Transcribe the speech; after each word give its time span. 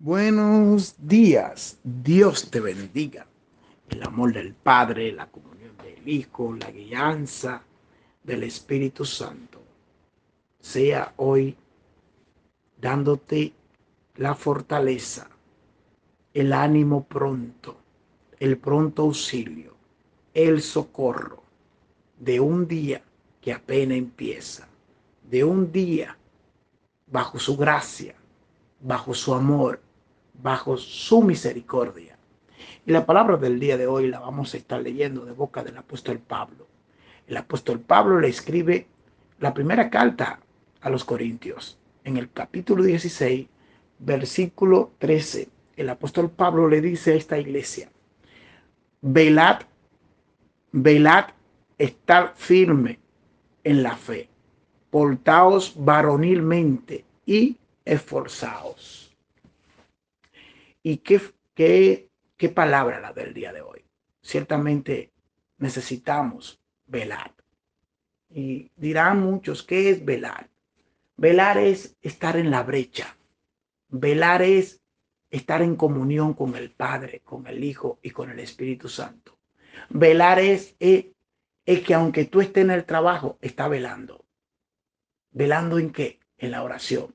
Buenos 0.00 0.94
días, 0.96 1.80
Dios 1.82 2.52
te 2.52 2.60
bendiga. 2.60 3.26
El 3.88 4.04
amor 4.04 4.32
del 4.32 4.54
Padre, 4.54 5.10
la 5.10 5.26
comunión 5.26 5.76
del 5.78 6.08
Hijo, 6.08 6.54
la 6.54 6.70
guianza 6.70 7.64
del 8.22 8.44
Espíritu 8.44 9.04
Santo 9.04 9.60
sea 10.60 11.14
hoy 11.16 11.56
dándote 12.80 13.52
la 14.14 14.36
fortaleza, 14.36 15.28
el 16.32 16.52
ánimo 16.52 17.02
pronto, 17.02 17.76
el 18.38 18.56
pronto 18.56 19.02
auxilio, 19.02 19.74
el 20.32 20.62
socorro 20.62 21.42
de 22.20 22.38
un 22.38 22.68
día 22.68 23.02
que 23.40 23.52
apenas 23.52 23.98
empieza, 23.98 24.68
de 25.28 25.42
un 25.42 25.72
día 25.72 26.16
bajo 27.08 27.40
su 27.40 27.56
gracia, 27.56 28.14
bajo 28.80 29.12
su 29.12 29.34
amor 29.34 29.87
bajo 30.42 30.76
su 30.76 31.22
misericordia. 31.22 32.16
Y 32.86 32.92
la 32.92 33.04
palabra 33.04 33.36
del 33.36 33.60
día 33.60 33.76
de 33.76 33.86
hoy 33.86 34.08
la 34.08 34.20
vamos 34.20 34.54
a 34.54 34.56
estar 34.56 34.80
leyendo 34.80 35.24
de 35.24 35.32
boca 35.32 35.62
del 35.62 35.76
apóstol 35.76 36.18
Pablo. 36.18 36.66
El 37.26 37.36
apóstol 37.36 37.80
Pablo 37.80 38.20
le 38.20 38.28
escribe 38.28 38.86
la 39.40 39.52
primera 39.52 39.90
carta 39.90 40.40
a 40.80 40.90
los 40.90 41.04
Corintios. 41.04 41.78
En 42.04 42.16
el 42.16 42.30
capítulo 42.30 42.82
16, 42.82 43.46
versículo 43.98 44.92
13, 44.98 45.48
el 45.76 45.90
apóstol 45.90 46.30
Pablo 46.30 46.68
le 46.68 46.80
dice 46.80 47.12
a 47.12 47.16
esta 47.16 47.38
iglesia, 47.38 47.90
velad, 49.00 49.60
velad, 50.72 51.26
estar 51.76 52.32
firme 52.36 52.98
en 53.64 53.82
la 53.82 53.96
fe, 53.96 54.28
portaos 54.90 55.74
varonilmente 55.76 57.04
y 57.26 57.56
esforzaos. 57.84 59.07
¿Y 60.82 60.98
qué, 60.98 61.20
qué, 61.54 62.10
qué 62.36 62.48
palabra 62.48 63.00
la 63.00 63.12
del 63.12 63.34
día 63.34 63.52
de 63.52 63.62
hoy? 63.62 63.84
Ciertamente 64.22 65.12
necesitamos 65.58 66.60
velar. 66.86 67.34
Y 68.30 68.70
dirán 68.76 69.20
muchos, 69.20 69.62
¿qué 69.62 69.90
es 69.90 70.04
velar? 70.04 70.50
Velar 71.16 71.58
es 71.58 71.96
estar 72.00 72.36
en 72.36 72.50
la 72.50 72.62
brecha. 72.62 73.16
Velar 73.88 74.42
es 74.42 74.80
estar 75.30 75.62
en 75.62 75.76
comunión 75.76 76.34
con 76.34 76.54
el 76.54 76.70
Padre, 76.70 77.20
con 77.20 77.46
el 77.46 77.64
Hijo 77.64 77.98
y 78.02 78.10
con 78.10 78.30
el 78.30 78.38
Espíritu 78.38 78.88
Santo. 78.88 79.38
Velar 79.88 80.38
es, 80.38 80.76
es, 80.78 81.06
es, 81.66 81.80
que 81.82 81.94
aunque 81.94 82.24
tú 82.26 82.40
estés 82.40 82.64
en 82.64 82.70
el 82.70 82.84
trabajo, 82.84 83.38
está 83.40 83.66
velando. 83.66 84.24
¿Velando 85.32 85.78
en 85.78 85.90
qué? 85.90 86.20
En 86.36 86.52
la 86.52 86.62
oración. 86.62 87.14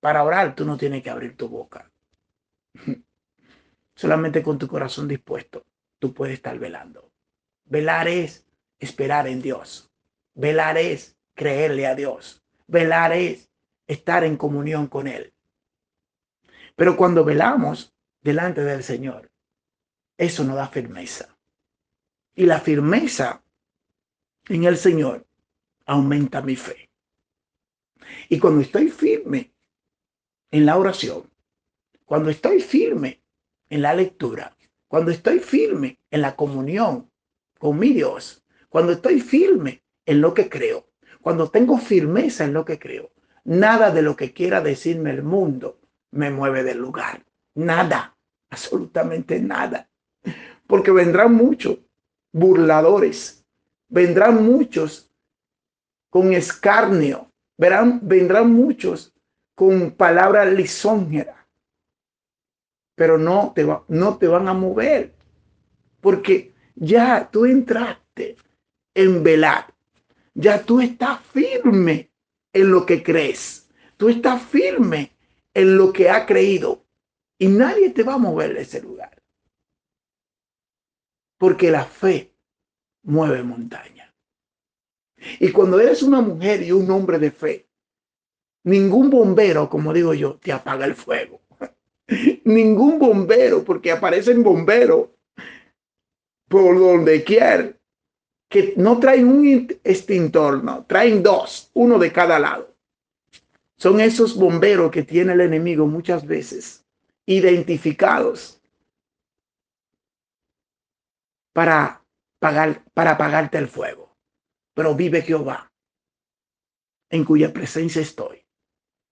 Para 0.00 0.24
orar 0.24 0.54
tú 0.54 0.64
no 0.64 0.76
tienes 0.76 1.02
que 1.02 1.10
abrir 1.10 1.36
tu 1.36 1.48
boca. 1.48 1.91
Solamente 3.94 4.42
con 4.42 4.58
tu 4.58 4.68
corazón 4.68 5.08
dispuesto, 5.08 5.64
tú 5.98 6.12
puedes 6.12 6.34
estar 6.34 6.58
velando. 6.58 7.12
Velar 7.64 8.08
es 8.08 8.46
esperar 8.78 9.28
en 9.28 9.40
Dios. 9.40 9.90
Velar 10.34 10.78
es 10.78 11.16
creerle 11.34 11.86
a 11.86 11.94
Dios. 11.94 12.42
Velar 12.66 13.12
es 13.12 13.50
estar 13.86 14.24
en 14.24 14.36
comunión 14.36 14.86
con 14.86 15.06
Él. 15.06 15.32
Pero 16.76 16.96
cuando 16.96 17.24
velamos 17.24 17.94
delante 18.20 18.62
del 18.62 18.82
Señor, 18.82 19.30
eso 20.16 20.44
nos 20.44 20.56
da 20.56 20.68
firmeza. 20.68 21.36
Y 22.34 22.46
la 22.46 22.60
firmeza 22.60 23.42
en 24.48 24.64
el 24.64 24.76
Señor 24.76 25.26
aumenta 25.86 26.42
mi 26.42 26.56
fe. 26.56 26.90
Y 28.28 28.38
cuando 28.38 28.62
estoy 28.62 28.88
firme 28.88 29.52
en 30.50 30.66
la 30.66 30.76
oración, 30.76 31.31
cuando 32.04 32.30
estoy 32.30 32.60
firme 32.60 33.22
en 33.68 33.82
la 33.82 33.94
lectura, 33.94 34.56
cuando 34.88 35.10
estoy 35.10 35.38
firme 35.38 35.98
en 36.10 36.20
la 36.20 36.36
comunión 36.36 37.10
con 37.58 37.78
mi 37.78 37.92
Dios, 37.92 38.44
cuando 38.68 38.92
estoy 38.92 39.20
firme 39.20 39.82
en 40.04 40.20
lo 40.20 40.34
que 40.34 40.48
creo, 40.48 40.88
cuando 41.20 41.50
tengo 41.50 41.78
firmeza 41.78 42.44
en 42.44 42.52
lo 42.52 42.64
que 42.64 42.78
creo, 42.78 43.12
nada 43.44 43.90
de 43.90 44.02
lo 44.02 44.16
que 44.16 44.32
quiera 44.32 44.60
decirme 44.60 45.10
el 45.10 45.22
mundo 45.22 45.80
me 46.10 46.30
mueve 46.30 46.62
del 46.62 46.78
lugar. 46.78 47.24
Nada, 47.54 48.16
absolutamente 48.50 49.40
nada. 49.40 49.88
Porque 50.66 50.90
vendrán 50.90 51.34
muchos 51.34 51.78
burladores, 52.32 53.44
vendrán 53.88 54.44
muchos 54.44 55.10
con 56.10 56.34
escarnio, 56.34 57.30
verán, 57.56 58.00
vendrán 58.02 58.52
muchos 58.52 59.14
con 59.54 59.92
palabras 59.92 60.52
lisonjeras 60.52 61.41
pero 63.02 63.18
no 63.18 63.50
te, 63.52 63.64
va, 63.64 63.84
no 63.88 64.16
te 64.16 64.28
van 64.28 64.46
a 64.46 64.54
mover, 64.54 65.12
porque 66.00 66.54
ya 66.76 67.28
tú 67.28 67.46
entraste 67.46 68.36
en 68.94 69.24
velar, 69.24 69.74
ya 70.34 70.62
tú 70.62 70.80
estás 70.80 71.18
firme 71.20 72.12
en 72.52 72.70
lo 72.70 72.86
que 72.86 73.02
crees, 73.02 73.68
tú 73.96 74.08
estás 74.08 74.40
firme 74.40 75.16
en 75.52 75.76
lo 75.76 75.92
que 75.92 76.10
ha 76.10 76.24
creído 76.26 76.86
y 77.38 77.48
nadie 77.48 77.90
te 77.90 78.04
va 78.04 78.14
a 78.14 78.18
mover 78.18 78.54
de 78.54 78.60
ese 78.60 78.80
lugar, 78.80 79.20
porque 81.38 81.72
la 81.72 81.84
fe 81.84 82.32
mueve 83.02 83.42
montaña. 83.42 84.14
Y 85.40 85.50
cuando 85.50 85.80
eres 85.80 86.04
una 86.04 86.20
mujer 86.20 86.62
y 86.62 86.70
un 86.70 86.88
hombre 86.88 87.18
de 87.18 87.32
fe, 87.32 87.68
ningún 88.62 89.10
bombero, 89.10 89.68
como 89.68 89.92
digo 89.92 90.14
yo, 90.14 90.36
te 90.36 90.52
apaga 90.52 90.84
el 90.84 90.94
fuego 90.94 91.40
ningún 92.44 92.98
bombero, 92.98 93.64
porque 93.64 93.92
aparecen 93.92 94.42
bomberos 94.42 95.08
por 96.48 96.78
donde 96.78 97.24
quiera, 97.24 97.72
que 98.48 98.74
no 98.76 99.00
traen 99.00 99.28
un 99.28 99.68
extintor, 99.82 100.62
no, 100.62 100.84
traen 100.84 101.22
dos, 101.22 101.70
uno 101.72 101.98
de 101.98 102.12
cada 102.12 102.38
lado. 102.38 102.74
Son 103.78 103.98
esos 104.00 104.36
bomberos 104.36 104.90
que 104.90 105.02
tiene 105.02 105.32
el 105.32 105.40
enemigo 105.40 105.86
muchas 105.86 106.26
veces 106.26 106.84
identificados 107.24 108.60
para 111.52 112.04
pagar, 112.38 112.84
para 112.92 113.12
apagarte 113.12 113.58
el 113.58 113.68
fuego. 113.68 114.14
Pero 114.74 114.94
vive 114.94 115.22
Jehová, 115.22 115.72
en 117.10 117.24
cuya 117.24 117.52
presencia 117.52 118.02
estoy, 118.02 118.44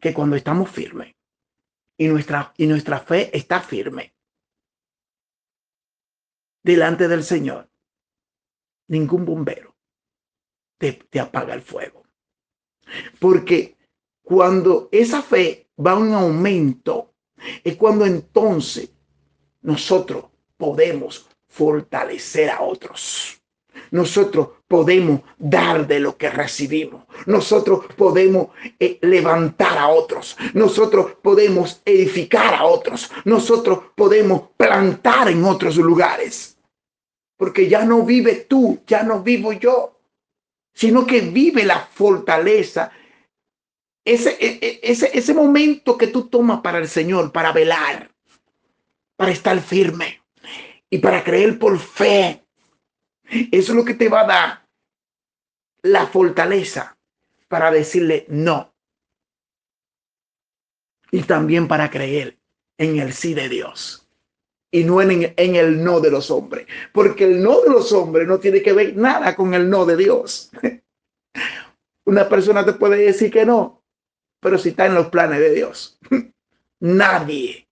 que 0.00 0.14
cuando 0.14 0.36
estamos 0.36 0.70
firmes, 0.70 1.14
y 1.96 2.08
nuestra, 2.08 2.52
y 2.56 2.66
nuestra 2.66 3.00
fe 3.00 3.36
está 3.36 3.60
firme 3.60 4.14
delante 6.62 7.06
del 7.08 7.22
Señor, 7.22 7.70
ningún 8.88 9.24
bombero 9.24 9.76
te, 10.78 10.92
te 10.92 11.20
apaga 11.20 11.54
el 11.54 11.62
fuego. 11.62 12.04
Porque 13.18 13.76
cuando 14.22 14.88
esa 14.92 15.22
fe 15.22 15.70
va 15.78 15.98
en 15.98 16.12
aumento, 16.12 17.14
es 17.62 17.76
cuando 17.76 18.04
entonces 18.04 18.92
nosotros 19.62 20.26
podemos 20.56 21.28
fortalecer 21.48 22.50
a 22.50 22.62
otros 22.62 23.40
nosotros 23.90 24.48
podemos 24.68 25.20
dar 25.38 25.86
de 25.86 26.00
lo 26.00 26.16
que 26.16 26.30
recibimos. 26.30 27.04
Nosotros 27.26 27.86
podemos 27.96 28.48
eh, 28.78 28.98
levantar 29.02 29.78
a 29.78 29.88
otros. 29.88 30.36
Nosotros 30.54 31.12
podemos 31.22 31.80
edificar 31.84 32.54
a 32.54 32.64
otros. 32.64 33.10
Nosotros 33.24 33.80
podemos 33.94 34.42
plantar 34.56 35.28
en 35.28 35.44
otros 35.44 35.76
lugares. 35.76 36.58
Porque 37.36 37.68
ya 37.68 37.84
no 37.84 38.02
vive 38.02 38.46
tú, 38.48 38.80
ya 38.86 39.02
no 39.02 39.22
vivo 39.22 39.52
yo, 39.52 40.00
sino 40.72 41.06
que 41.06 41.20
vive 41.20 41.64
la 41.64 41.80
fortaleza. 41.80 42.90
Ese, 44.04 44.36
e, 44.40 44.58
e, 44.60 44.80
ese, 44.82 45.10
ese 45.12 45.34
momento 45.34 45.98
que 45.98 46.06
tú 46.06 46.28
tomas 46.28 46.60
para 46.60 46.78
el 46.78 46.88
Señor, 46.88 47.32
para 47.32 47.52
velar, 47.52 48.10
para 49.16 49.32
estar 49.32 49.60
firme 49.60 50.22
y 50.90 50.98
para 50.98 51.24
creer 51.24 51.58
por 51.58 51.78
fe 51.78 52.45
eso 53.28 53.72
es 53.72 53.76
lo 53.76 53.84
que 53.84 53.94
te 53.94 54.08
va 54.08 54.22
a 54.22 54.26
dar 54.26 54.66
la 55.82 56.06
fortaleza 56.06 56.96
para 57.48 57.70
decirle 57.70 58.26
no. 58.28 58.74
Y 61.10 61.22
también 61.22 61.68
para 61.68 61.90
creer 61.90 62.38
en 62.78 62.98
el 62.98 63.12
sí 63.12 63.34
de 63.34 63.48
Dios. 63.48 64.08
Y 64.70 64.84
no 64.84 65.00
en, 65.00 65.32
en, 65.36 65.56
el 65.56 65.82
no 65.82 66.00
de 66.00 66.10
los 66.10 66.30
hombres. 66.30 66.66
Porque 66.92 67.24
el 67.24 67.42
no 67.42 67.60
de 67.62 67.70
los 67.70 67.92
hombres 67.92 68.26
no 68.26 68.38
tiene 68.38 68.62
que 68.62 68.72
ver 68.72 68.96
nada 68.96 69.36
con 69.36 69.54
el 69.54 69.70
no 69.70 69.86
de 69.86 69.96
Dios. 69.96 70.50
Una 72.04 72.28
persona 72.28 72.64
te 72.64 72.74
puede 72.74 72.98
decir 72.98 73.30
que 73.30 73.46
no, 73.46 73.82
pero 74.40 74.58
si 74.58 74.70
está 74.70 74.86
en 74.86 74.94
los 74.94 75.08
planes 75.08 75.40
de 75.40 75.54
Dios, 75.54 75.98
nadie 76.80 77.68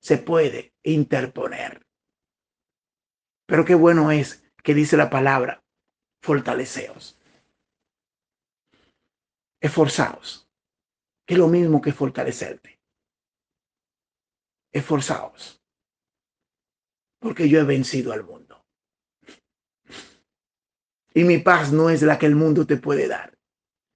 se 0.00 0.18
puede 0.18 0.72
interponer. 0.82 1.84
Pero 3.46 3.64
qué 3.64 3.74
bueno 3.74 4.10
es 4.10 4.45
que 4.66 4.74
dice 4.74 4.96
la 4.96 5.08
palabra, 5.08 5.62
fortaleceos. 6.20 7.16
Esforzaos, 9.60 10.50
que 11.24 11.34
es 11.34 11.38
lo 11.38 11.46
mismo 11.46 11.80
que 11.80 11.92
fortalecerte. 11.92 12.80
esforzaos, 14.72 15.62
porque 17.20 17.48
yo 17.48 17.60
he 17.60 17.62
vencido 17.62 18.12
al 18.12 18.24
mundo. 18.24 18.66
Y 21.14 21.22
mi 21.22 21.38
paz 21.38 21.72
no 21.72 21.88
es 21.88 22.02
la 22.02 22.18
que 22.18 22.26
el 22.26 22.34
mundo 22.34 22.66
te 22.66 22.76
puede 22.76 23.06
dar, 23.06 23.38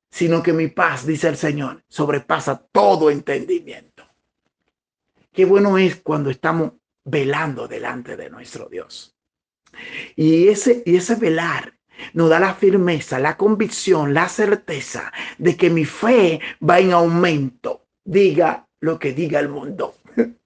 sino 0.09 0.41
que 0.41 0.53
mi 0.53 0.69
paz, 0.69 1.05
dice 1.05 1.27
el 1.27 1.37
Señor, 1.37 1.83
sobrepasa 1.89 2.65
todo 2.71 3.11
entendimiento. 3.11 4.09
Qué 5.33 5.45
bueno 5.45 5.79
es 5.79 5.97
cuando 5.97 6.31
estamos 6.31 6.75
velando 7.03 7.67
delante 7.67 8.17
de 8.17 8.31
nuestro 8.31 8.69
Dios. 8.69 9.17
Y 10.17 10.49
ese, 10.49 10.83
y 10.85 10.97
ese 10.97 11.15
velar 11.15 11.75
nos 12.15 12.31
da 12.31 12.41
la 12.41 12.55
firmeza, 12.55 13.19
la 13.19 13.37
convicción, 13.37 14.15
la 14.15 14.29
certeza 14.29 15.13
de 15.39 15.57
que 15.57 15.71
mi 15.71 15.85
fe 15.85 16.41
va 16.67 16.81
en 16.81 16.93
aumento. 16.93 17.87
Diga 18.05 18.67
lo 18.81 18.99
que 18.99 19.13
diga 19.13 19.41
el 19.41 19.49
mundo. 19.49 19.95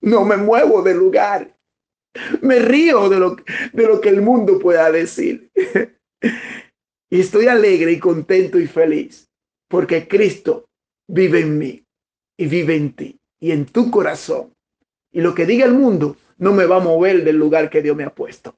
No 0.00 0.24
me 0.24 0.36
muevo 0.36 0.80
de 0.80 0.94
lugar. 0.94 1.56
Me 2.40 2.60
río 2.60 3.08
de 3.08 3.18
lo, 3.18 3.36
de 3.72 3.82
lo 3.84 4.00
que 4.00 4.08
el 4.10 4.22
mundo 4.22 4.60
pueda 4.60 4.92
decir. 4.92 5.50
Y 7.10 7.20
estoy 7.20 7.46
alegre 7.46 7.92
y 7.92 7.98
contento 7.98 8.58
y 8.60 8.66
feliz 8.66 9.28
porque 9.68 10.08
Cristo 10.08 10.68
vive 11.06 11.40
en 11.40 11.58
mí 11.58 11.84
y 12.36 12.46
vive 12.46 12.76
en 12.76 12.92
ti 12.92 13.18
y 13.40 13.52
en 13.52 13.66
tu 13.66 13.90
corazón. 13.90 14.52
Y 15.12 15.20
lo 15.20 15.34
que 15.34 15.46
diga 15.46 15.64
el 15.64 15.72
mundo 15.72 16.16
no 16.38 16.52
me 16.52 16.66
va 16.66 16.76
a 16.76 16.80
mover 16.80 17.24
del 17.24 17.36
lugar 17.36 17.70
que 17.70 17.82
Dios 17.82 17.96
me 17.96 18.04
ha 18.04 18.14
puesto. 18.14 18.57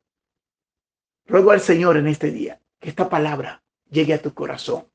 Ruego 1.30 1.52
al 1.52 1.60
Señor 1.60 1.96
en 1.96 2.08
este 2.08 2.32
día 2.32 2.60
que 2.80 2.88
esta 2.88 3.08
palabra 3.08 3.62
llegue 3.88 4.14
a 4.14 4.20
tu 4.20 4.34
corazón 4.34 4.86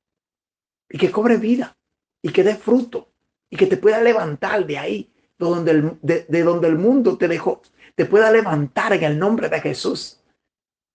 y 0.90 0.98
que 0.98 1.10
cobre 1.10 1.38
vida 1.38 1.78
y 2.22 2.30
que 2.30 2.44
dé 2.44 2.56
fruto 2.56 3.10
y 3.50 3.56
que 3.56 3.68
te 3.68 3.78
pueda 3.78 4.02
levantar 4.02 4.66
de 4.66 4.78
ahí, 4.78 5.14
de 5.38 5.46
donde 5.46 5.72
el, 5.72 5.98
de, 6.02 6.44
donde 6.44 6.68
el 6.68 6.76
mundo 6.78 7.18
te 7.18 7.30
dejó, 7.30 7.62
te 7.96 8.06
pueda 8.06 8.30
levantar 8.32 8.92
en 8.92 9.04
el 9.04 9.18
nombre 9.18 9.48
de 9.48 9.62
Jesús 9.62 10.20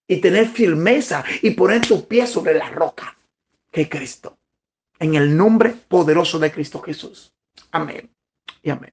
y 0.06 0.20
tener 0.20 0.46
firmeza 0.46 1.24
y 1.40 1.52
poner 1.52 1.86
tu 1.86 2.06
pie 2.06 2.26
sobre 2.26 2.52
la 2.52 2.68
roca 2.68 3.16
que 3.72 3.88
Cristo. 3.88 4.36
En 4.98 5.14
el 5.14 5.34
nombre 5.34 5.70
poderoso 5.70 6.38
de 6.38 6.52
Cristo 6.52 6.82
Jesús. 6.82 7.32
Amén 7.70 8.10
y 8.62 8.68
amén. 8.68 8.92